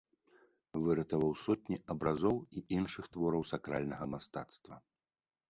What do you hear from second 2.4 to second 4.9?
і іншых твораў сакральнага мастацтва.